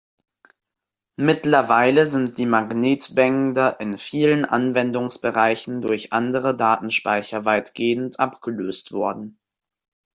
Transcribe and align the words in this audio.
Mittlerweile 1.17 2.07
sind 2.07 2.39
die 2.39 2.47
Magnetbänder 2.47 3.79
in 3.79 3.99
vielen 3.99 4.45
Anwendungsbereichen 4.45 5.83
durch 5.83 6.11
andere 6.11 6.57
Datenspeicher 6.57 7.45
weitgehend 7.45 8.19
abgelöst 8.19 8.93
worden. 8.93 9.37